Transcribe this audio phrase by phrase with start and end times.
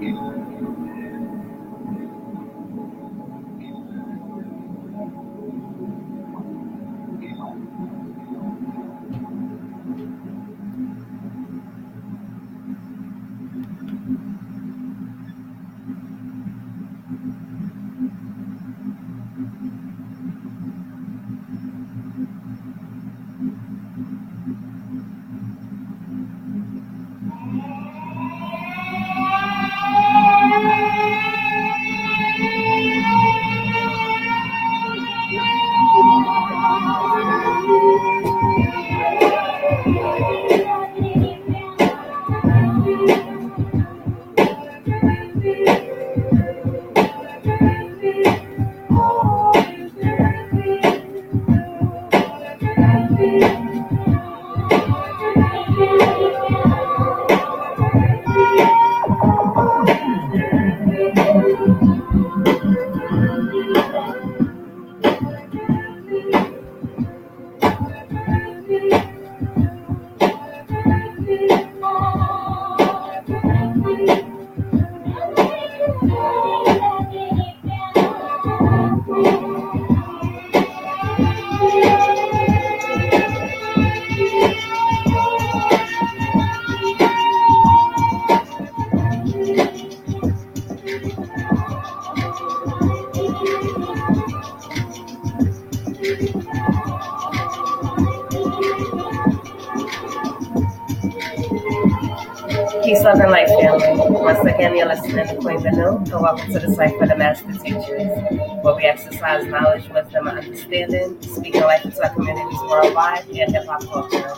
[0.00, 0.29] Peace,
[106.20, 108.12] Welcome to the site for the Master Teachers,
[108.62, 113.64] where we exercise knowledge, wisdom, and understanding, speaking life into our communities worldwide and hip
[113.64, 114.28] hop culture.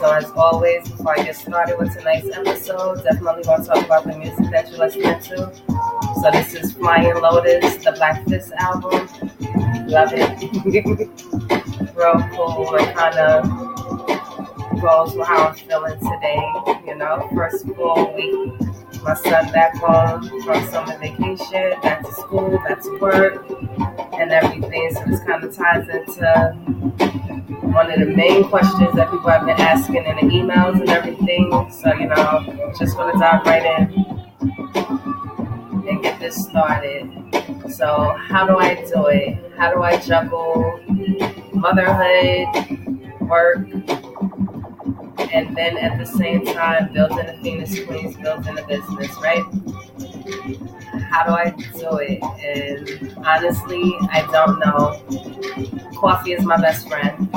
[0.00, 4.04] So, as always, before I get started with tonight's episode, definitely want to talk about
[4.06, 5.54] the music that you're listening to.
[6.20, 9.08] So, this is Flying Lotus, the Black Fist album.
[9.86, 10.36] Love it.
[11.94, 13.76] Real cool and kind of
[14.80, 16.82] goes with how I'm feeling today.
[16.86, 18.65] You know, first full week,
[19.06, 23.48] my son back home from summer vacation, back to school, back to work,
[24.14, 24.90] and everything.
[24.94, 26.52] So this kind of ties into
[27.62, 31.70] one of the main questions that people have been asking in the emails and everything.
[31.70, 33.94] So you know, just want to dive right in
[35.88, 37.08] and get this started.
[37.70, 39.38] So how do I do it?
[39.56, 40.80] How do I juggle
[41.52, 42.48] motherhood,
[43.20, 43.68] work,
[45.18, 49.44] and then at the same time building a Phoenix Queens, building a business, right?
[51.10, 52.22] How do I do it?
[52.44, 55.00] And honestly, I don't know.
[55.98, 57.28] Coffee is my best friend.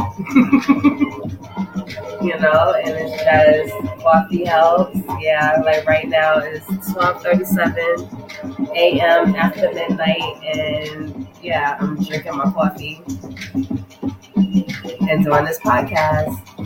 [2.22, 4.97] you know, and it's just coffee helps.
[5.19, 9.35] Yeah, like right now it's 12:37 a.m.
[9.35, 13.01] after midnight, and yeah, I'm drinking my coffee
[14.35, 16.58] and doing this podcast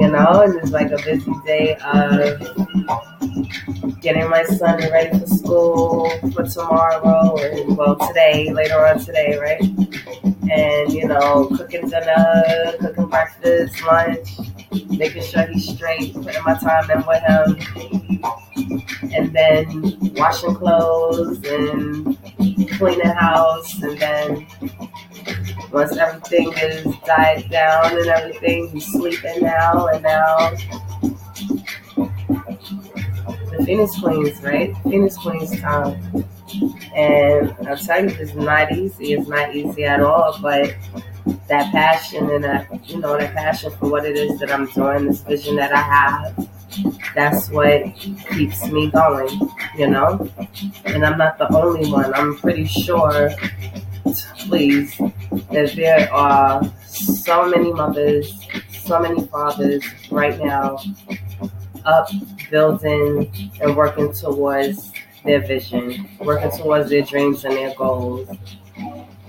[0.00, 2.40] you know, and it's like a busy day of
[4.00, 9.60] getting my son ready for school for tomorrow and well today, later on today, right?
[10.50, 14.28] And you know, cooking dinner, cooking breakfast, lunch,
[14.88, 17.58] making sure he's straight, putting my time in with him,
[19.12, 22.16] and then washing clothes and
[22.78, 24.46] cleaning house, and then
[25.72, 30.50] once everything is died down and everything, he's sleeping now, and now
[33.56, 34.74] the Phoenix Queens, right?
[34.84, 36.24] Phoenix Queens time.
[36.94, 39.14] And I'll tell you, it's not easy.
[39.14, 40.74] It's not easy at all, but
[41.48, 45.06] that passion and that, you know, that passion for what it is that I'm doing,
[45.06, 46.48] this vision that I have,
[47.14, 49.40] that's what keeps me going,
[49.76, 50.30] you know?
[50.84, 52.12] And I'm not the only one.
[52.14, 53.30] I'm pretty sure
[54.46, 54.96] please,
[55.52, 58.46] that there are so many mothers,
[58.84, 60.78] so many fathers right now
[61.84, 62.08] up
[62.50, 63.30] building
[63.60, 64.92] and working towards
[65.24, 68.28] their vision, working towards their dreams and their goals.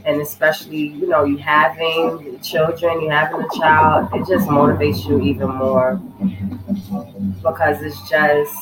[0.04, 5.20] And especially, you know, you having children, you having a child, it just motivates you
[5.22, 6.00] even more
[7.42, 8.54] because it's just,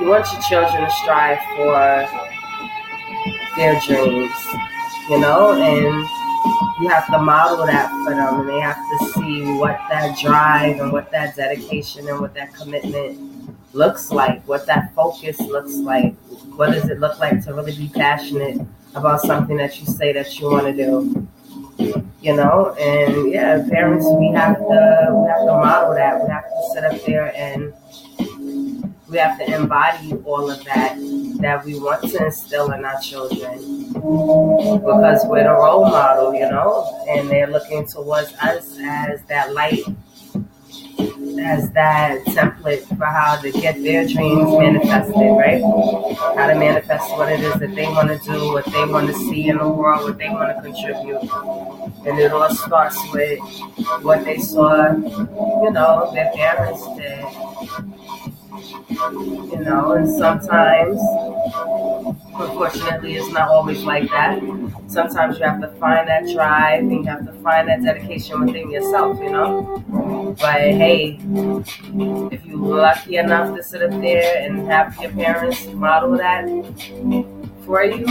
[0.00, 2.08] you want your children to strive for
[3.56, 4.32] their dreams
[5.08, 6.06] you know, and
[6.80, 10.80] you have to model that for them, and they have to see what that drive
[10.80, 16.14] and what that dedication and what that commitment looks like, what that focus looks like.
[16.56, 18.60] What does it look like to really be passionate
[18.94, 21.28] about something that you say that you want to do?
[21.78, 26.22] You know, and yeah, parents, we have to we have to model that.
[26.22, 27.72] We have to sit up there and
[29.08, 30.96] we have to embody all of that
[31.40, 33.92] that we want to instill in our children.
[33.92, 39.84] Because we're the role model, you know, and they're looking towards us as that light,
[41.38, 45.62] as that template for how to get their dreams manifested, right?
[46.36, 49.14] How to manifest what it is that they want to do, what they want to
[49.14, 51.22] see in the world, what they want to contribute.
[52.06, 53.40] And it all starts with
[54.02, 57.24] what they saw, you know, their parents did
[59.00, 61.00] you know, and sometimes,
[62.34, 64.40] unfortunately, it's not always like that.
[64.86, 68.70] Sometimes you have to find that drive and you have to find that dedication within
[68.70, 69.84] yourself, you know.
[70.40, 71.18] But hey,
[72.32, 76.44] if you're lucky enough to sit up there and have your parents model that
[77.68, 78.02] for you,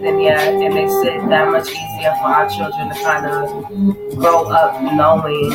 [0.00, 4.44] then yeah, it makes it that much easier for our children to kind of grow
[4.46, 5.50] up knowing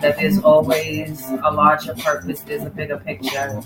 [0.00, 3.62] that there's always a larger purpose, there's a bigger picture,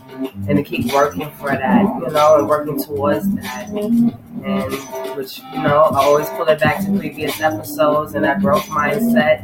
[0.49, 3.69] and to keep working for that, you know, and working towards that.
[3.69, 4.73] And
[5.17, 9.41] which, you know, I always pull it back to previous episodes and that growth mindset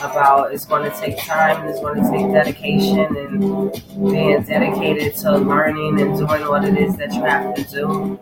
[0.00, 3.72] about it's going to take time and it's going to take dedication and
[4.10, 8.18] being dedicated to learning and doing what it is that you have to do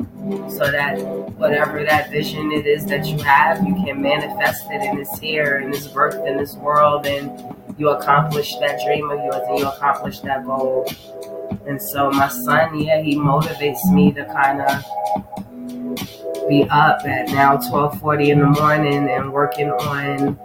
[0.50, 1.00] so that
[1.37, 5.56] whatever that vision it is that you have, you can manifest it and it's here
[5.56, 9.67] and it's birthed in this world and you accomplish that dream of yours and you
[9.67, 10.87] accomplish that goal.
[11.67, 14.84] And so my son, yeah, he motivates me to kind of
[16.49, 20.38] be up at now 12:40 in the morning and working on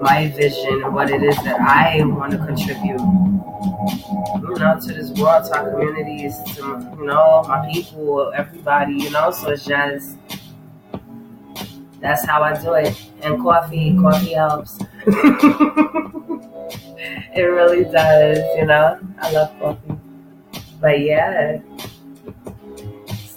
[0.00, 3.00] my vision and what it is that I want to contribute,
[3.90, 6.62] you know, to this world, to our communities, to
[6.98, 9.30] you know my people, everybody, you know.
[9.30, 10.16] So it's just
[12.00, 12.94] that's how I do it.
[13.22, 14.78] And coffee, coffee helps.
[17.34, 18.98] it really does, you know.
[19.20, 19.98] I love coffee.
[20.80, 21.58] But yeah,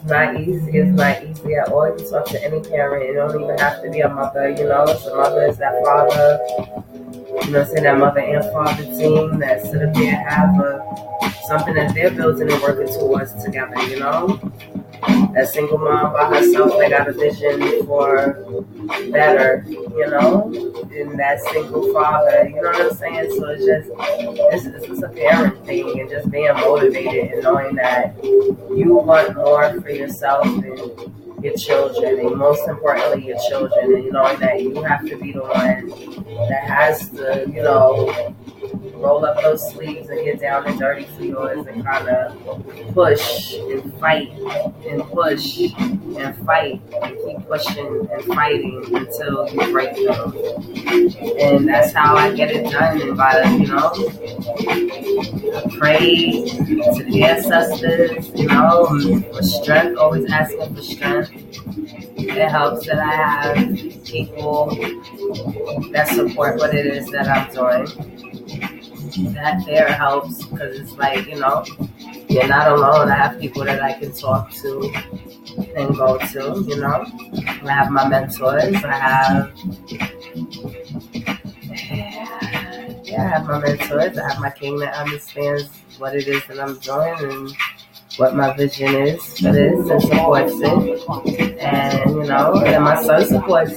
[0.06, 0.78] not easy.
[0.78, 1.88] It's not easy at all.
[1.98, 3.10] You talk to any parent.
[3.10, 4.86] It don't even have to be a mother, you know.
[4.96, 6.40] So mother is that father.
[7.46, 11.74] You know, say that mother and father team that sit up there have a, something
[11.76, 14.40] that they're building and working towards together, you know
[15.08, 18.66] a single mom by herself that got a vision for
[19.12, 20.52] better, you know,
[20.94, 23.32] and that single father, you know what I'm saying?
[23.38, 27.76] So it's just, it's, it's just a parent thing and just being motivated and knowing
[27.76, 34.12] that you want more for yourself and your children, and most importantly, your children, and
[34.12, 35.90] knowing that you have to be the one
[36.50, 38.36] that has to, you know,
[38.96, 43.54] roll up those sleeves and get down and dirty for yours and kind of push
[43.56, 44.30] and fight
[44.88, 50.34] and push and fight and keep pushing and fighting until you break them.
[51.40, 53.02] And that's how I get it done.
[53.02, 53.90] And by, you know,
[55.78, 58.86] pray to the ancestors, you know,
[59.34, 61.31] for strength, always asking for strength.
[61.34, 64.68] It helps that I have people
[65.92, 68.22] that support what it is that I'm doing
[69.18, 71.66] that there helps because it's like, you know,
[72.30, 73.10] you're not alone.
[73.10, 74.92] I have people that I can talk to
[75.76, 77.06] and go to, you know.
[77.64, 78.76] I have my mentors.
[78.84, 79.52] I have,
[83.04, 84.18] yeah, I have my mentors.
[84.18, 87.52] I have my king that understands what it is that I'm doing and
[88.22, 91.58] what my vision is for this and supports it.
[91.58, 93.74] And, you know, and my son supports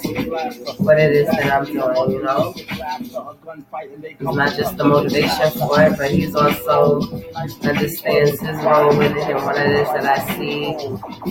[0.79, 2.53] what it is that I'm doing, you know.
[2.53, 7.25] He's not just the motivation for it, but he's also
[7.63, 10.77] understands his role in it and what it is that I see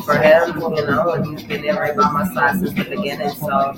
[0.05, 3.29] for him, you know, and he's been there right by my side since the beginning,
[3.29, 3.74] so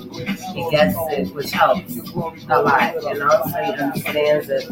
[0.54, 4.64] he gets it, which helps a lot, you know, so he understands that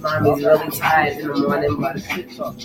[0.00, 1.96] mommy's really tired in the morning, but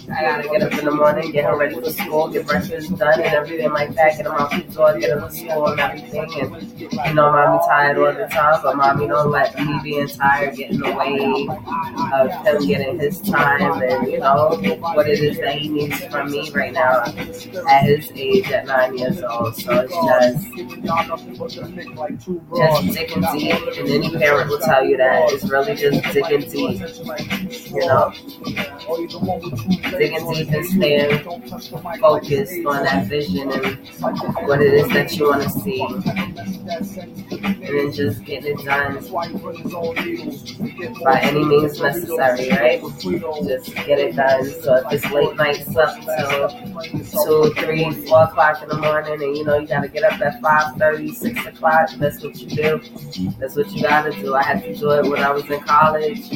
[0.10, 3.20] I gotta get up in the morning, get her ready for school, get breakfast done
[3.20, 6.30] and everything like that, get him out the door, get him to school and everything.
[6.42, 10.56] And you know, mommy tired all the time, but mommy don't let me being tired
[10.56, 11.48] get in the way
[12.14, 14.58] of him getting his time and you know
[14.94, 17.04] what it is that he needs from me right now
[17.70, 19.56] at his age at nine years old.
[19.56, 20.46] So it's just
[22.56, 26.82] just digging deep, and any parent will tell you that it's really just digging deep.
[27.72, 28.14] You know,
[28.86, 31.24] digging deep and staying
[32.00, 33.78] focused on that vision and
[34.48, 38.96] what it is that you want to see, and then just getting it done
[41.04, 42.82] by any means necessary, right?
[43.00, 44.46] Just get it done.
[44.46, 46.50] So if it's late nights up till
[47.26, 50.42] two, three, four o'clock in the morning, and you know you gotta get up at
[50.42, 52.82] five thirty, six o'clock, that's what you do.
[53.40, 54.36] That's what you gotta do.
[54.36, 56.30] I had to do it when I was in college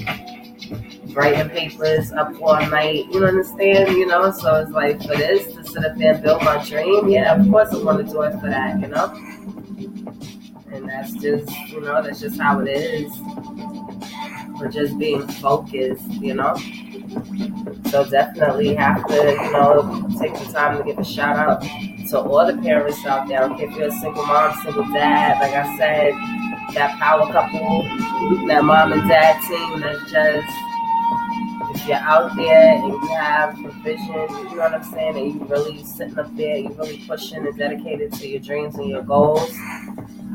[1.14, 3.06] writing papers up all night.
[3.12, 3.96] You understand?
[3.96, 7.10] You know, so it's like for this to sit up there and build my dream.
[7.10, 8.80] Yeah, of course I want to do it for that.
[8.80, 9.14] You know,
[10.72, 13.12] and that's just you know that's just how it is.
[14.58, 16.56] For just being focused, you know.
[17.90, 21.62] So definitely have to, you know, take the time to give a shout out
[22.10, 23.44] to all the parents out there.
[23.44, 25.40] I if you're a single mom, single dad.
[25.40, 26.14] Like I said,
[26.76, 27.84] that power couple,
[28.48, 30.69] that mom and dad team that's just
[31.88, 35.46] you're out there and you have a vision, you know what I'm saying, and you're
[35.46, 39.52] really sitting up there, You're really pushing and dedicated to your dreams and your goals,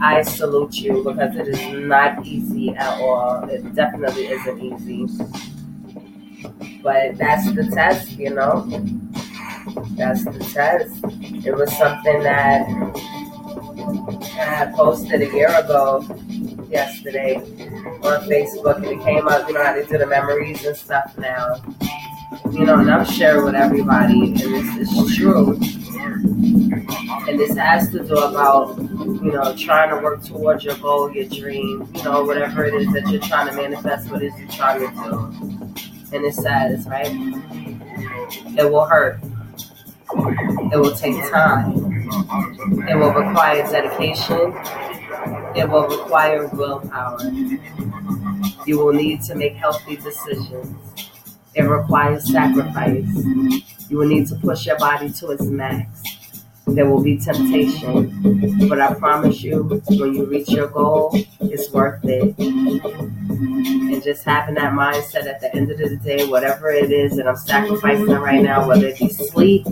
[0.00, 3.48] I salute you because it is not easy at all.
[3.48, 5.06] It definitely isn't easy.
[6.82, 8.66] But that's the test, you know.
[9.96, 11.00] That's the test.
[11.46, 12.66] It was something that
[14.38, 16.02] I posted a year ago
[16.70, 21.16] yesterday on Facebook and it came up, you know, they do the memories and stuff
[21.18, 21.62] now.
[22.50, 25.58] You know, and I'm sharing with everybody, and this is true.
[27.26, 31.26] And this has to do about, you know, trying to work towards your goal, your
[31.26, 34.48] dream, you know, whatever it is that you're trying to manifest, what it is you're
[34.48, 35.32] trying to do.
[36.12, 37.10] And it says, right?
[38.58, 39.20] It will hurt.
[40.72, 41.72] It will take time.
[42.88, 44.54] It will require dedication.
[45.56, 47.18] It will require willpower.
[48.66, 50.76] You will need to make healthy decisions.
[51.54, 53.06] It requires sacrifice.
[53.88, 56.02] You will need to push your body to its max.
[56.66, 62.00] There will be temptation, but I promise you, when you reach your goal, it's worth
[62.04, 62.36] it.
[62.38, 67.28] And just having that mindset at the end of the day, whatever it is that
[67.28, 69.66] I'm sacrificing right now, whether it be sleep,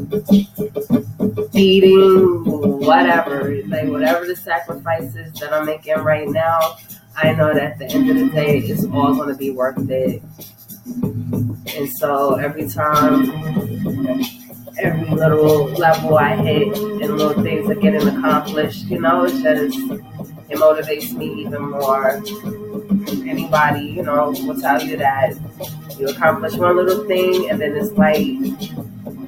[1.55, 6.77] eating, whatever, like whatever the sacrifices that I'm making right now,
[7.17, 9.91] I know that at the end of the day, it's all going to be worth
[9.91, 10.23] it.
[11.03, 13.31] And so every time,
[14.79, 19.79] every little level I hit and little things are getting accomplished, you know, it's just,
[20.49, 22.23] it motivates me even more.
[23.29, 25.35] Anybody, you know, will tell you that
[25.99, 28.27] you accomplish one little thing and then it's like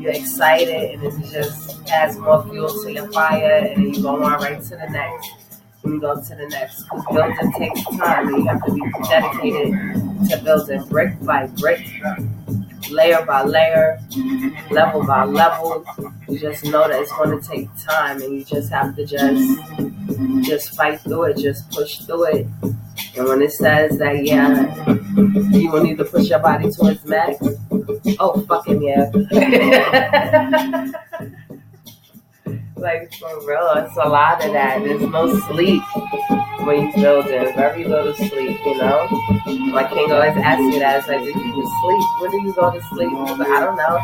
[0.00, 4.22] you're excited and it just adds more fuel to your fire and then you go
[4.22, 5.30] on right to the next
[5.82, 6.84] and you go to the next.
[6.84, 11.86] Because building takes time and you have to be dedicated to building brick by brick,
[12.90, 13.98] layer by layer,
[14.70, 15.84] level by level.
[16.28, 19.60] You just know that it's going to take time and you just have to just
[20.42, 22.46] just fight through it, just push through it.
[23.16, 24.72] And when it says that, yeah,
[25.56, 27.36] you will need to push your body towards max,
[28.18, 29.10] oh, fucking yeah.
[32.76, 34.82] like, for real, it's a lot of that.
[34.82, 35.82] There's no sleep
[36.72, 39.08] you're building, very little sleep, you know?
[39.46, 40.98] My king always asks me that.
[40.98, 42.04] It's like, do you sleep?
[42.20, 43.10] When do you go to sleep?
[43.38, 43.98] But I don't know.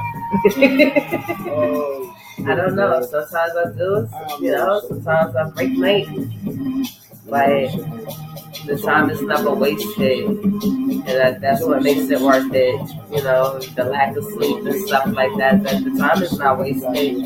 [2.51, 3.03] I don't know.
[3.03, 4.09] Sometimes I do,
[4.41, 6.09] you know, sometimes I break late.
[7.27, 7.71] But
[8.67, 10.27] the time is never wasted.
[10.27, 12.81] And that, that's what makes it worth it.
[13.11, 15.63] You know, the lack of sleep and stuff like that.
[15.63, 17.17] That the time is not wasted.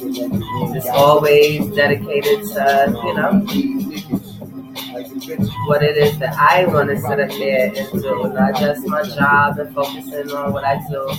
[0.77, 4.24] It's always dedicated to, you know,
[5.67, 9.03] what it is that I want to sit up there and do, not just my
[9.03, 11.11] job and focusing on what I do.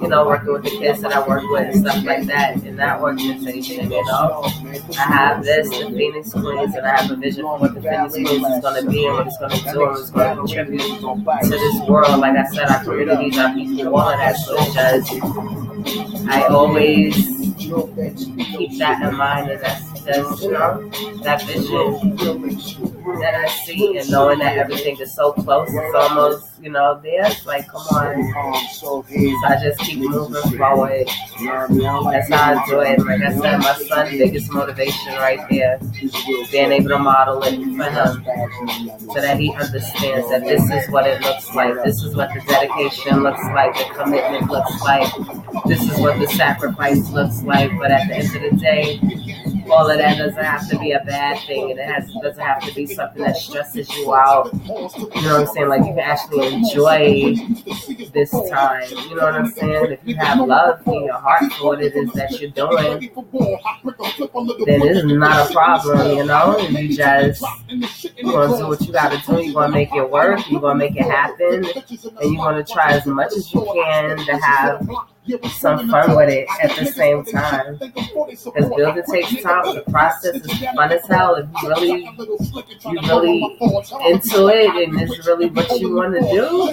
[0.00, 2.76] You know, working with the kids that I work with and stuff like that in
[2.76, 3.90] that organization.
[3.90, 4.44] You know,
[4.96, 8.14] I have this, the Phoenix Queens, and I have a vision for what the Phoenix
[8.14, 10.28] Queens is going to be and what it's going to do and what it's going
[10.28, 12.20] to contribute to this world.
[12.20, 14.36] Like I said, our communities, our people, all of that.
[14.36, 15.12] So just,
[16.28, 17.31] I always
[18.36, 20.90] keep that in mind, and that's just, you know,
[21.22, 22.18] that vision
[23.20, 27.30] that I see, and knowing that everything is so close, it's almost, you know, there.
[27.44, 28.68] Like, come on.
[28.72, 31.06] So I just keep moving forward.
[31.06, 32.98] That's how I do it.
[33.00, 35.78] Like I said, my son's biggest motivation right there,
[36.50, 38.24] being able to model it for him,
[39.00, 41.74] so that he understands that this is what it looks like.
[41.84, 43.74] This is what the dedication looks like.
[43.74, 45.12] The commitment looks like.
[45.66, 47.61] This is what the sacrifice looks like.
[47.78, 49.00] But at the end of the day,
[49.70, 52.62] all of that doesn't have to be a bad thing, and it has doesn't have
[52.64, 54.52] to be something that stresses you out.
[54.52, 55.68] You know what I'm saying?
[55.68, 57.34] Like you can actually enjoy
[58.12, 58.84] this time.
[58.90, 59.92] You know what I'm saying?
[59.92, 63.10] If you have love in your heart for what it is that you're doing,
[64.66, 66.16] then it is not a problem.
[66.16, 69.42] You know, you just you're gonna do what you gotta do.
[69.42, 70.40] You're gonna make it work.
[70.50, 74.36] You're gonna make it happen, and you're gonna try as much as you can to
[74.38, 74.86] have
[75.50, 77.78] some fun with it at the same time.
[77.78, 79.74] Because building takes time.
[79.74, 81.36] The process is fun as hell.
[81.36, 82.02] If you really,
[82.90, 83.58] you really
[84.10, 86.72] into it and it's really what you want to do,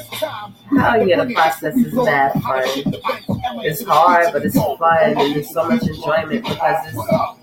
[0.77, 2.63] hell yeah, the process is that fun.
[3.63, 7.38] It's hard, but it's fun and there's so much enjoyment because it's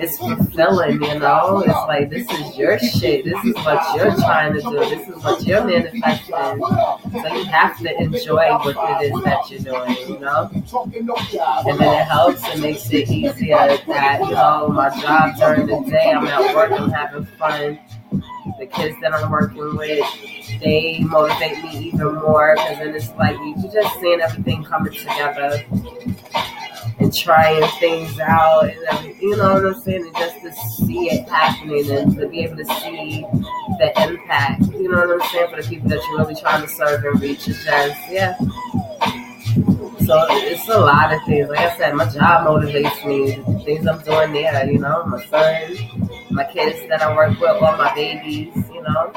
[0.00, 1.60] it's fulfilling, you know?
[1.60, 3.24] It's like this is your shit.
[3.24, 4.78] This is what you're trying to do.
[4.78, 6.34] This is what you're manifesting.
[6.34, 10.50] So you have to enjoy what it is that you're doing, you know?
[10.52, 15.90] And then it helps and makes it easier that, you know, my job during the
[15.90, 17.78] day, I'm at work, I'm having fun.
[18.58, 20.04] The kids that I'm working with,
[20.60, 25.64] they motivate me even more because then it's like you just seeing everything coming together
[26.98, 30.06] and trying things out and everything, you know what I'm saying?
[30.06, 33.22] And just to see it happening and to be able to see
[33.78, 36.68] the impact, you know what I'm saying, for the people that you're really trying to
[36.68, 37.48] serve and reach.
[37.48, 38.36] It's just, yeah.
[40.06, 41.48] So it's a lot of things.
[41.48, 43.36] Like I said, my job motivates me.
[43.36, 45.76] The things I'm doing there, you know, my son,
[46.30, 49.12] my kids that I work with, all my babies, you know.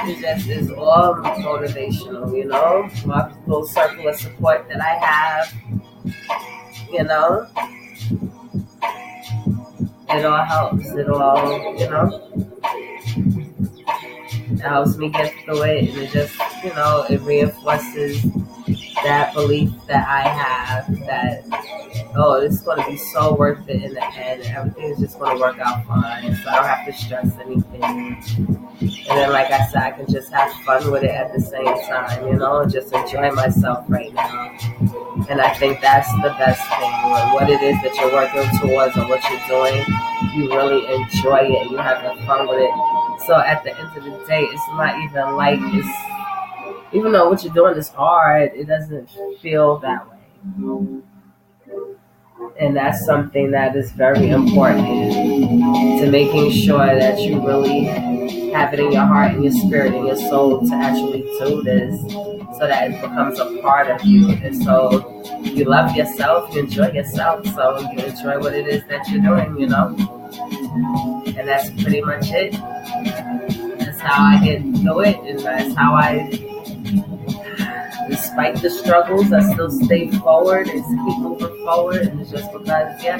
[0.00, 2.88] It just is all motivational, you know.
[3.04, 5.52] My little circle of support that I have,
[6.90, 7.46] you know.
[10.10, 10.86] It all helps.
[10.90, 12.32] It all, you know.
[14.50, 18.24] It helps me get through it, and it just, you know, it reinforces
[19.04, 21.44] that belief that I have that
[22.16, 24.42] oh, it's going to be so worth it in the end.
[24.42, 27.82] Everything is just going to work out fine, so I don't have to stress anything.
[28.80, 31.64] And then, like I said, I can just have fun with it at the same
[31.64, 34.56] time, you know, just enjoy myself right now.
[35.28, 36.92] And I think that's the best thing.
[37.10, 39.84] When what it is that you're working towards or what you're doing,
[40.34, 41.70] you really enjoy it.
[41.70, 43.24] You have fun with it.
[43.26, 46.07] So at the end of the day, it's not even like it's
[46.92, 50.16] even though what you're doing is hard, it doesn't feel that way.
[52.60, 54.86] And that's something that is very important
[56.00, 57.84] to making sure that you really
[58.52, 62.00] have it in your heart and your spirit and your soul to actually do this
[62.58, 64.30] so that it becomes a part of you.
[64.30, 69.08] And so you love yourself, you enjoy yourself, so you enjoy what it is that
[69.08, 69.94] you're doing, you know?
[71.26, 72.52] And that's pretty much it.
[73.78, 76.28] That's how I get through it, and that's how I
[78.08, 82.02] despite the struggles, I still stay forward and keep moving forward.
[82.02, 83.18] And it's just because, yeah,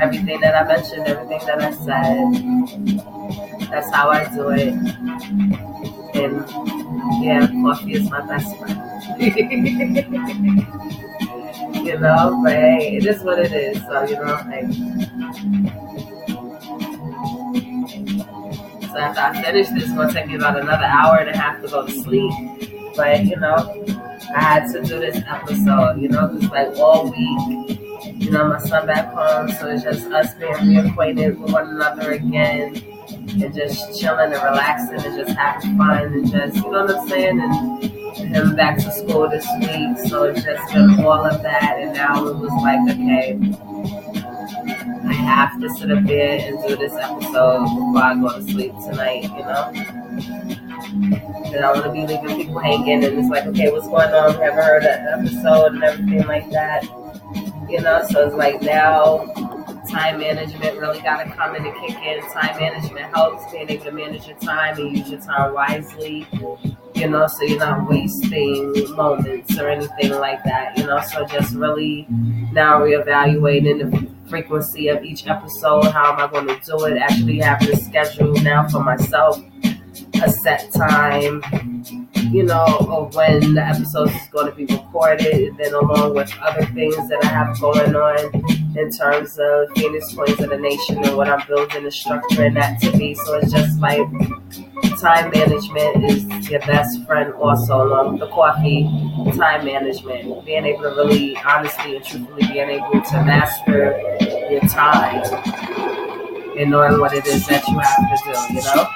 [0.00, 4.74] everything that I mentioned, everything that I said, that's how I do it.
[6.14, 6.44] And
[7.24, 8.82] yeah, coffee is my best friend.
[11.86, 13.78] you know, but hey, it is what it is.
[13.82, 14.66] So, you know, like.
[18.82, 21.60] So after I finish this, it's gonna take me about another hour and a half
[21.62, 22.32] to go to sleep.
[22.96, 23.56] But you know,
[24.34, 26.00] I had to do this episode.
[26.00, 27.80] You know, it's like all week.
[28.14, 32.12] You know, my son back home, so it's just us being reacquainted with one another
[32.12, 36.96] again, and just chilling and relaxing and just having fun and just you know what
[36.96, 37.84] I'm saying and
[38.16, 40.08] him back to school this week.
[40.08, 43.38] So it's just been all of that, and now it was like okay.
[45.08, 48.72] I have to sit up there and do this episode before I go to sleep
[48.88, 50.55] tonight, you know?
[51.02, 54.32] And I want to be leaving people hanging, and it's like, okay, what's going on?
[54.32, 56.84] Haven't heard an episode and everything like that.
[57.68, 59.26] You know, so it's like now
[59.88, 62.20] time management really got to come in and kick in.
[62.30, 66.26] Time management helps being able to manage your time and use your time wisely.
[66.94, 70.78] You know, so you're not wasting moments or anything like that.
[70.78, 72.06] You know, so just really
[72.52, 75.84] now reevaluating the frequency of each episode.
[75.86, 76.96] How am I going to do it?
[76.96, 79.40] Actually, having a schedule now for myself
[80.22, 81.42] a set time,
[82.30, 86.32] you know, of when the episode is going to be recorded, and then along with
[86.40, 91.02] other things that I have going on in terms of Phoenix Queens of the Nation
[91.02, 93.14] and what I'm building and structuring that to be.
[93.14, 94.06] So it's just like
[94.98, 98.84] time management is your best friend also along the coffee
[99.36, 103.94] time management being able to really honestly and truthfully being able to master
[104.50, 105.22] your time
[106.56, 108.88] and knowing what it is that you have to do you know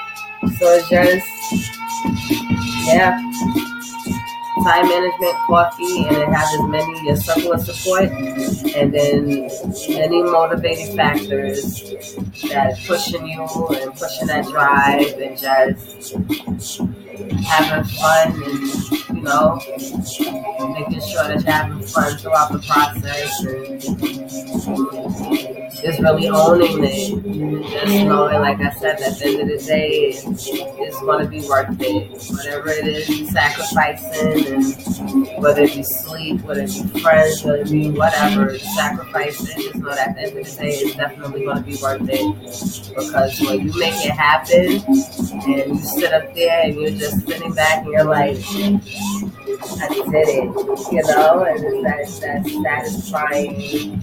[0.59, 1.26] so it's just,
[2.87, 3.20] yeah,
[4.64, 9.48] time management, coffee, and it has as many your circle of support, and then
[9.88, 11.81] many motivating factors
[12.48, 16.14] that pushing you and pushing that drive and just
[17.44, 19.59] having fun and you know
[20.74, 25.39] making sure that you're having fun throughout the process and
[25.83, 27.62] just really owning it.
[27.71, 31.31] Just knowing, like I said, at the end of the day, it's, it's going to
[31.31, 32.11] be worth it.
[32.31, 37.59] Whatever it is, you sacrificing, and whether it be sleep, whether it be friends, whether
[37.59, 41.45] it be whatever, sacrificing, just know that at the end of the day, it's definitely
[41.45, 42.95] going to be worth it.
[42.97, 44.83] Because when you make it happen,
[45.31, 50.29] and you sit up there and you're just sitting back and you're like, I did
[50.29, 54.01] it, you know, and that's that satisfying,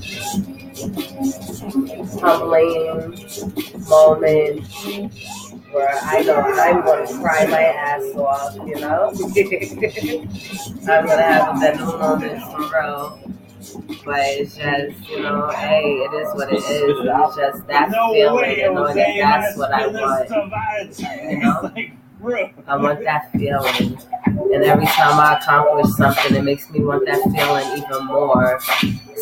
[2.20, 3.12] humbling
[3.88, 4.68] moment
[5.72, 9.10] where I know I'm going to cry my ass off, you know.
[10.90, 13.20] I'm going to have a better moment for real.
[14.06, 16.64] But it's just, you know, hey, it is what it is.
[16.66, 21.00] It's just that feeling and knowing that that's what I want.
[21.00, 21.72] You know?
[22.68, 23.98] I want that feeling.
[24.26, 28.60] And every time I accomplish something, it makes me want that feeling even more.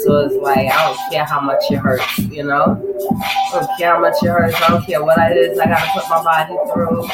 [0.04, 2.82] So it's like, I don't care how much it hurts, you know?
[3.22, 4.56] I don't care how much it hurts.
[4.62, 7.08] I don't care what it is I gotta put my body through.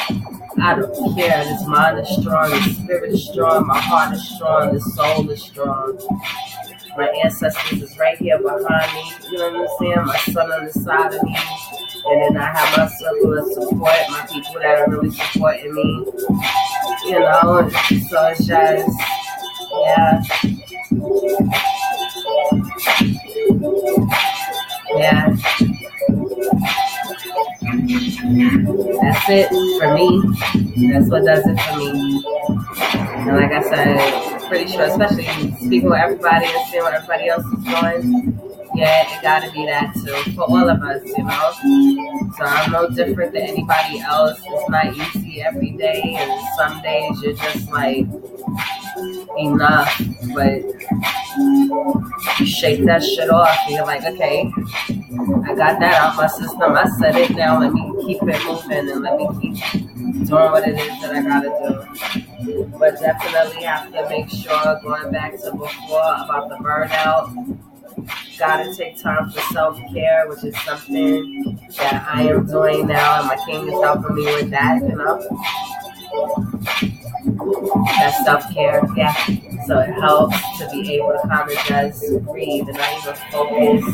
[0.62, 1.44] I don't care.
[1.44, 5.42] This mind is strong, the spirit is strong, my heart is strong, the soul is
[5.42, 5.98] strong.
[6.96, 9.12] My ancestors is right here behind me.
[9.30, 10.06] You know what I'm saying?
[10.06, 11.36] My son on the side of me.
[12.04, 16.06] And then I have my circle support, my people that are really supporting me.
[17.06, 17.70] You know,
[18.10, 18.90] so it's just,
[19.80, 20.22] yeah.
[24.94, 25.36] Yeah.
[29.00, 29.48] That's it
[29.80, 30.08] for me.
[30.92, 32.24] That's what does it for me.
[33.28, 35.24] And like I said, pretty sure, especially
[35.64, 39.94] speaking with everybody and seeing what everybody else is doing, yeah, it gotta be that
[39.94, 41.52] too for all of us, you know.
[42.36, 44.40] So I'm no different than anybody else.
[44.44, 48.06] It's not easy every day, and some days you're just like
[49.38, 50.00] enough,
[50.34, 50.62] but
[52.38, 53.56] you shake that shit off.
[53.66, 54.50] And you're like, okay,
[55.44, 56.72] I got that out my system.
[56.72, 57.60] I set it now.
[57.60, 59.82] Let me keep it moving and let me keep
[60.28, 62.64] doing what it is that I gotta do.
[62.78, 67.61] But definitely have to make sure, going back to before about the burnout
[68.38, 73.28] gotta take time for self care, which is something that I am doing now, and
[73.28, 75.20] my king is helping me with that, you know.
[77.84, 79.14] That self care, yeah.
[79.66, 83.84] So it helps to be able to kind of just breathe and not even focus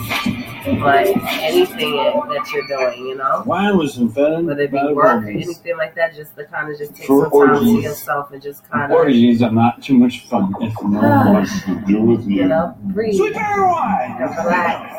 [0.67, 3.43] on anything that you're doing, you know?
[3.45, 4.47] Why was invented?
[4.47, 7.31] Whether it be work or anything like that, just to kind of just take some
[7.31, 8.99] time to yourself and just kind of.
[8.99, 12.43] Orgies are not too much fun if no one wants to do with you.
[12.43, 13.21] You know, breathe.
[13.21, 14.95] And relax.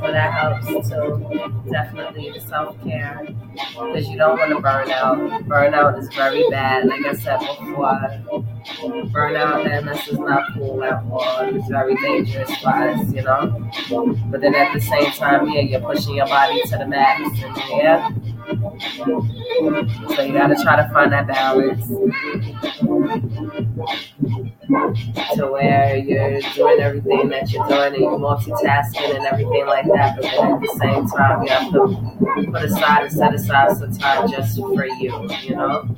[0.00, 1.52] So that helps too.
[1.70, 5.18] Definitely the self care because you don't want to burn out.
[5.44, 6.86] Burnout is very bad.
[6.86, 8.00] Like I said before,
[9.10, 11.54] burnout MS is not cool at all.
[11.54, 13.70] It's very dangerous for us, you know.
[14.30, 17.56] But then at the same time, yeah, you're pushing your body to the max, and
[17.70, 18.10] yeah.
[20.14, 21.86] So you gotta try to find that balance
[25.34, 30.16] to where you're doing everything that you're doing and you're multitasking and everything like that,
[30.16, 33.92] but then at the same time you have to put aside and set aside some
[33.92, 35.88] time just for you, you know?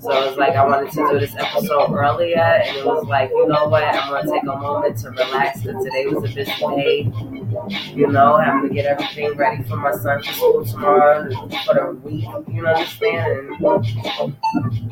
[0.00, 3.30] So it was like I wanted to do this episode earlier and it was like,
[3.30, 6.52] you know what, I'm gonna take a moment to relax because today was a busy
[6.76, 7.12] day.
[7.94, 11.30] You know, having to get everything ready for my son for school tomorrow
[11.64, 13.48] for the week, you know understand?
[13.48, 13.60] And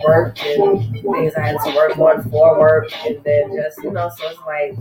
[0.04, 4.10] work and things I had to work on for work and then just, you know,
[4.16, 4.76] so it's like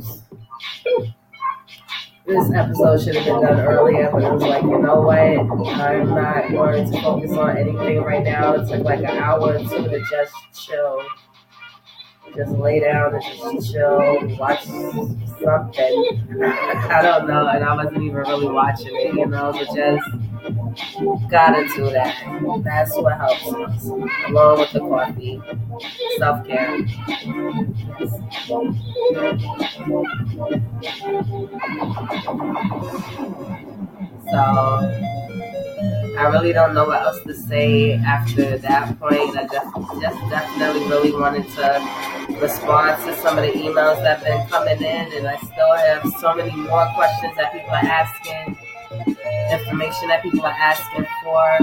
[2.25, 5.17] this episode should have been done earlier, but it was like, you know what?
[5.19, 8.53] I'm not going to focus on anything right now.
[8.53, 11.01] It took like an hour or two to just chill.
[12.35, 16.43] Just lay down and just chill, watch something.
[16.89, 20.09] I don't know, and I wasn't even really watching it, you know, but just
[21.29, 22.61] Gotta do that.
[22.63, 23.85] That's what helps us,
[24.27, 25.41] along with the coffee.
[26.17, 26.79] Self care.
[34.31, 35.22] So
[36.17, 39.35] I really don't know what else to say after that point.
[39.35, 44.23] I just, just definitely really wanted to respond to some of the emails that have
[44.23, 48.57] been coming in, and I still have so many more questions that people are asking
[49.51, 51.57] information that people are asking for.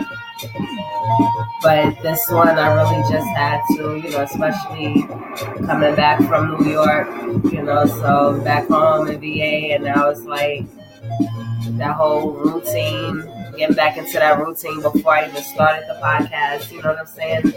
[1.62, 5.02] But this one, I really just had to, you know, especially
[5.66, 7.08] coming back from New York,
[7.52, 10.64] you know, so back home in VA, and I was like
[11.78, 13.22] that whole routine,
[13.56, 17.06] getting back into that routine before I even started the podcast, you know what I'm
[17.06, 17.52] saying?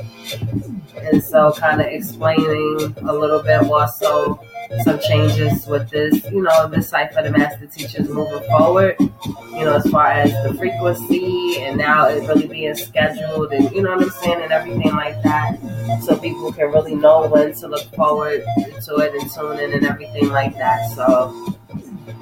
[0.98, 4.40] And so, kind of explaining a little bit also
[4.84, 9.66] some changes with this, you know, this site for the master teachers moving forward, you
[9.66, 13.92] know, as far as the frequency and now it really being scheduled and, you know
[13.92, 15.60] what I'm saying, and everything like that.
[16.04, 18.44] So people can really know when to look forward
[18.86, 20.92] to it and tune in and everything like that.
[20.96, 21.56] So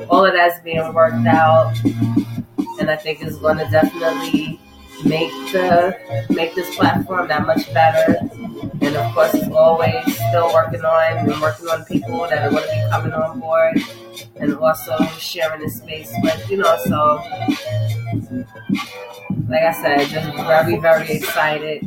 [0.09, 1.73] all of that's being worked out.
[2.81, 4.59] And I think it's going to definitely
[5.05, 5.95] make the
[6.31, 8.17] make this platform that much better.
[8.81, 12.69] And of course, always still working on and working on people that are going to
[12.69, 13.77] be coming on board,
[14.37, 16.75] and also sharing the space with you know.
[16.85, 17.21] So,
[19.47, 21.85] like I said, just very very excited.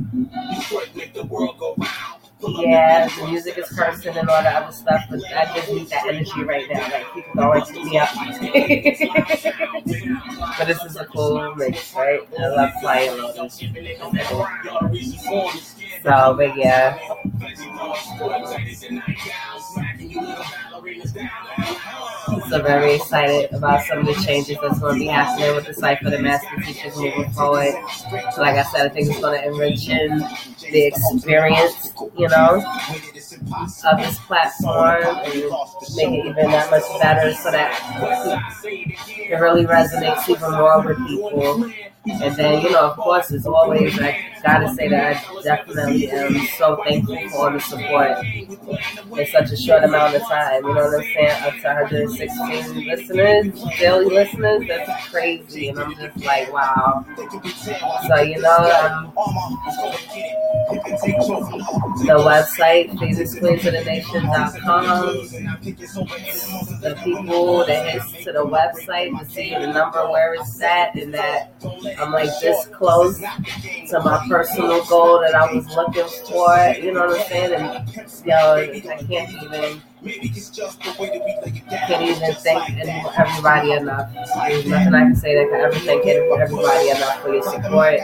[2.49, 6.07] Yeah, the music is cursing and all the other stuff, but I just need that
[6.07, 6.91] energy right now.
[6.91, 8.09] Like keep going to me up.
[10.59, 12.21] but this is a cool mix, right?
[12.39, 13.45] I love Lotus.
[16.03, 16.99] So, but yeah.
[22.49, 25.75] So very excited about some of the changes that's going to be happening with the
[25.75, 27.75] site for the master teachers moving forward.
[28.35, 32.63] So like I said, I think it's going to enrich the experience, you know,
[33.85, 35.35] of this platform and
[35.97, 41.65] make it even that much better so that it really resonates even more with people.
[42.07, 46.47] And then, you know, of course, as always, I gotta say that I definitely am
[46.59, 50.65] so thankful for all the support in such a short amount of time.
[50.65, 51.43] You know what I'm saying?
[51.43, 55.69] Up to 116 listeners, daily listeners, that's crazy.
[55.69, 57.07] And I'm just like, wow.
[58.07, 59.13] So, you know, um,
[62.05, 65.07] the website, phoenixqueensofthenation.com,
[66.81, 71.15] the people that hits to the website to see the number where it's at and
[71.15, 71.53] that
[71.99, 76.85] I'm like this close to my personal goal that I was looking for.
[76.85, 77.55] You know what I'm saying?
[77.55, 79.83] And yo, I can't even
[81.87, 82.71] can't even thank
[83.19, 84.13] everybody enough.
[84.47, 88.01] There's nothing I can say that can ever thank everybody enough for your support,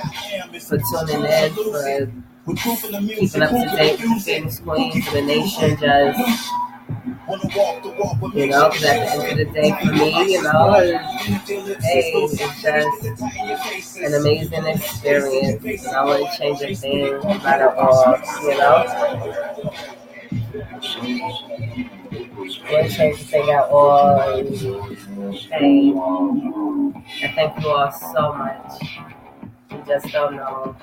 [0.63, 5.77] for tuning in, for keeping up to date with of the nation.
[5.79, 6.51] Just
[8.35, 12.39] you know, because at the end of the day, for me, you know, hey, it's
[12.63, 15.85] just an amazing experience.
[15.87, 18.79] And I wouldn't change a thing about it all, you know.
[22.71, 24.19] Wouldn't change a thing at all.
[25.51, 25.93] Hey,
[27.23, 28.83] I thank you all so much.
[29.71, 30.77] You just don't know.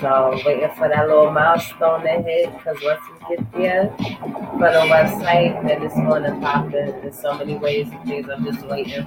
[0.00, 5.66] So waiting for that little milestone to hit because once get there for the website,
[5.66, 7.12] then it's going to pop in.
[7.12, 8.28] So many ways and things.
[8.28, 9.06] I'm just waiting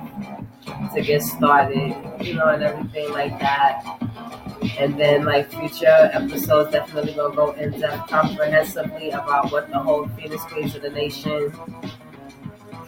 [0.93, 3.84] to get started, you know, and everything like that.
[4.80, 10.08] And then like future episodes definitely gonna go in depth comprehensively about what the whole
[10.10, 11.53] Phoenix Queens of the Nation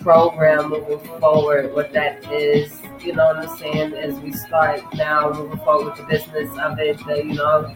[0.01, 5.31] program moving forward, what that is, you know what I'm saying, as we start now
[5.31, 7.73] moving forward with the business of it, the, you know,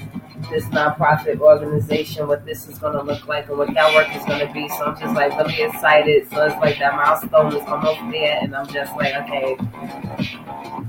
[0.50, 4.24] this nonprofit organization, what this is going to look like and what that work is
[4.26, 4.68] going to be.
[4.70, 6.30] So I'm just like really excited.
[6.30, 9.58] So it's like that milestone is almost there, and I'm just like, okay,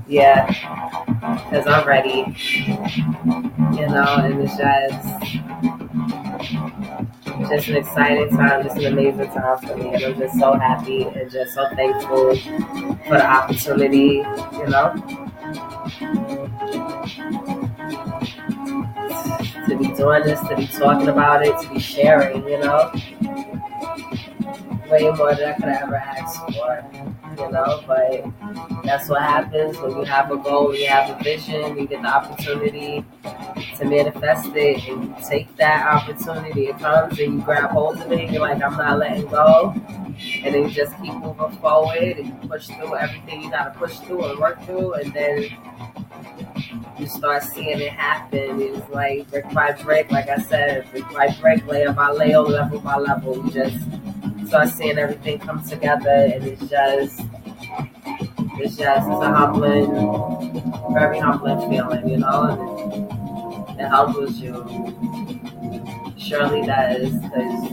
[0.07, 0.45] yeah,
[1.45, 2.35] because I'm ready,
[3.25, 5.41] you know, and it's just.
[7.49, 11.03] Just an exciting time, just an amazing time for me, and I'm just so happy
[11.03, 15.24] and just so thankful for the opportunity, you know
[19.77, 22.91] to be doing this, to be talking about it, to be sharing, you know.
[24.89, 28.25] Way more than I could ever asked for, you know, but
[28.83, 32.07] that's what happens when you have a goal, you have a vision, you get the
[32.07, 33.05] opportunity
[33.77, 38.11] to manifest it, and you take that opportunity, it comes and you grab hold of
[38.11, 39.73] it, you're like, I'm not letting go.
[40.43, 43.97] And then you just keep moving forward and you push through everything you gotta push
[43.99, 45.49] through and work through, and then
[46.97, 48.61] you start seeing it happen.
[48.61, 52.79] It's like brick by brick, like I said, brick by brick, layer by layer, level
[52.79, 53.45] by level.
[53.45, 53.77] You just
[54.47, 57.21] start seeing everything come together, and it's just,
[58.57, 59.87] it's just, it's a humbling,
[60.93, 64.53] very humbling feeling, you know, and it, it humbles you.
[66.17, 67.69] Surely does, because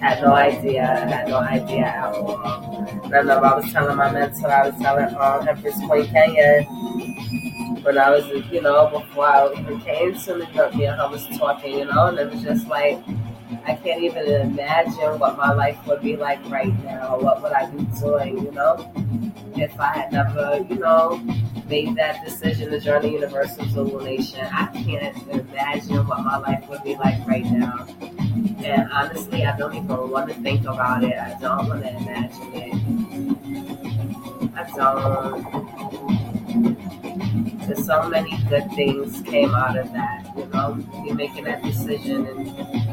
[0.00, 2.86] had no idea, I had no idea at all.
[3.04, 6.62] Remember, I was telling my mentor, I was telling um, Empress Queen Kenya
[7.82, 11.78] when I was, you know, before I even came to New York, her was talking,
[11.78, 12.98] you know, and it was just like,
[13.66, 17.18] I can't even imagine what my life would be like right now.
[17.18, 18.92] What would I be doing, you know,
[19.56, 21.20] if I had never, you know,
[21.68, 26.68] made that decision to join the Universal Zulu Nation, I can't imagine what my life
[26.68, 27.88] would be like right now.
[28.62, 31.18] And honestly, I don't even want to think about it.
[31.18, 32.72] I don't want to imagine it.
[34.54, 35.66] I don't.
[37.66, 42.26] There's so many good things came out of that, you know, you making that decision
[42.26, 42.85] and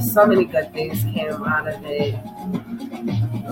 [0.00, 2.14] so many good things came out of it.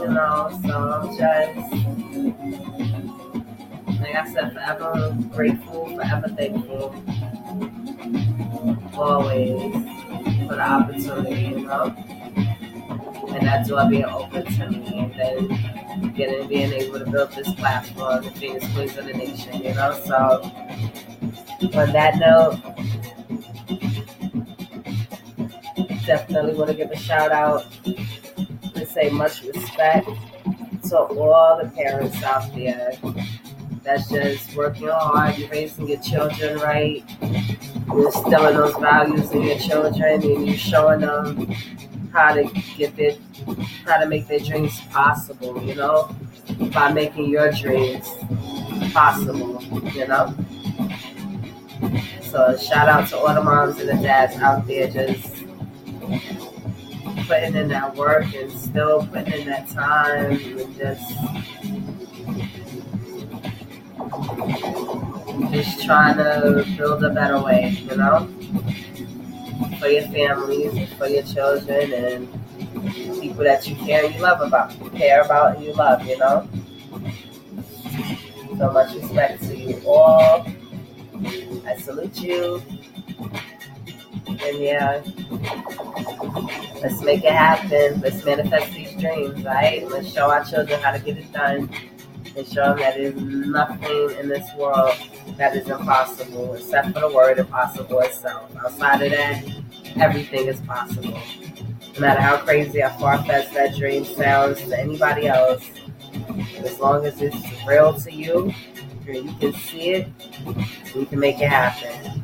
[0.01, 1.73] You know, so I'm just
[4.01, 6.95] like I said, forever grateful, forever thankful.
[8.95, 9.73] Always
[10.47, 11.95] for the opportunity, you know.
[13.29, 17.53] And that door being open to me and then getting being able to build this
[17.55, 19.99] platform, the Phoenix Queens of the Nation, you know.
[20.05, 20.43] So
[21.75, 22.61] on that note,
[26.07, 30.09] definitely want to give a shout out and say much respect
[30.89, 32.93] to all the parents out there
[33.83, 37.05] that's just working hard, you're raising your children right,
[37.89, 41.51] you're instilling those values in your children, and you're showing them
[42.13, 42.45] how to
[42.77, 43.17] get their,
[43.85, 46.15] how to make their dreams possible, you know,
[46.73, 48.09] by making your dreams
[48.93, 49.61] possible,
[49.95, 50.35] you know.
[52.23, 55.32] So shout out to all the moms and the dads out there just
[57.27, 61.13] putting in that work and still putting in that time and just
[65.51, 68.29] just trying to build a better way, you know,
[69.79, 72.29] for your families, for your children, and
[73.21, 76.19] people that you care and you love about, you care about and you love, you
[76.19, 76.49] know.
[78.59, 80.47] So much respect to you all.
[81.67, 82.63] I salute you.
[84.27, 85.03] And yeah,
[86.83, 88.01] let's make it happen.
[88.01, 89.89] Let's manifest these dreams, right?
[89.89, 91.71] Let's show our children how to get it done
[92.37, 94.95] and show them that there's nothing in this world
[95.37, 98.55] that is impossible except for the word impossible itself.
[98.57, 99.45] Outside of that,
[99.97, 101.21] everything is possible.
[101.95, 105.71] No matter how crazy or far fetched that dream sounds to anybody else,
[106.59, 108.53] as long as it's real to you,
[109.07, 110.09] and you can see it,
[110.95, 112.23] you can make it happen.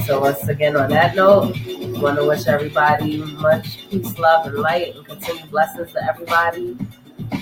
[0.00, 1.56] So once again, on that note,
[2.00, 6.76] want to wish everybody much peace, love, and light, and continued blessings to everybody.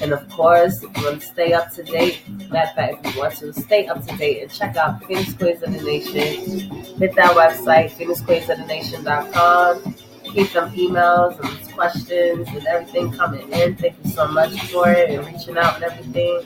[0.02, 3.36] And of course, you want to stay up to date, matter fact, if you want
[3.36, 6.60] to stay up to date and check out Phoenix Queens of the Nation,
[6.98, 9.94] hit that website, phoenixqueensofthenation.com.
[10.24, 13.76] Keep them emails and questions and everything coming in.
[13.76, 16.42] Thank you so much for it and reaching out and everything.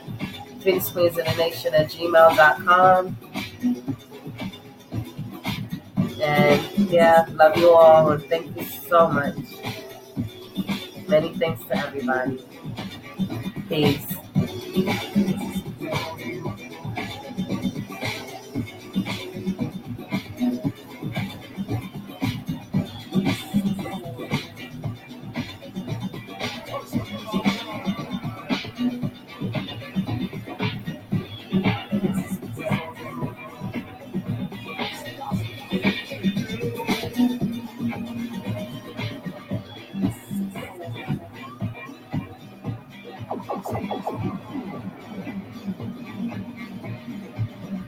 [0.61, 3.17] Phoenix Queens of the Nation at gmail.com.
[6.25, 9.37] And yeah, love you all and thank you so much.
[11.07, 12.43] Many thanks to everybody.
[13.69, 15.61] Peace.